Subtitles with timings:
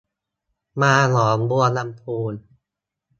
[0.81, 2.17] มาหนองบัวลำภู